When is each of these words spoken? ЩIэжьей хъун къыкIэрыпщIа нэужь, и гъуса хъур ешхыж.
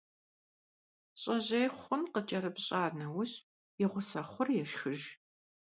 ЩIэжьей 1.21 1.67
хъун 1.77 2.01
къыкIэрыпщIа 2.13 2.89
нэужь, 2.97 3.35
и 3.83 3.85
гъуса 3.91 4.21
хъур 4.29 4.47
ешхыж. 4.61 5.01